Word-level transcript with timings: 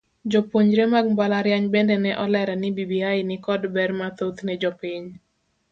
Jopuonjre 0.33 0.85
mag 0.93 1.05
mbalariany 1.13 1.65
bende 1.73 1.95
ne 2.03 2.11
olero 2.23 2.53
ni 2.57 2.69
bbi 2.75 2.99
nikod 3.29 3.61
ber 3.75 3.89
mathoth 3.99 4.39
ne 4.43 4.53
jopiny. 4.61 5.05